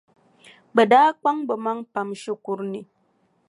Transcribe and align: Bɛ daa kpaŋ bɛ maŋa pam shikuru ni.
Bɛ 0.75 0.81
daa 0.91 1.09
kpaŋ 1.19 1.37
bɛ 1.47 1.53
maŋa 1.63 1.83
pam 1.93 2.09
shikuru 2.21 2.65
ni. 2.73 2.81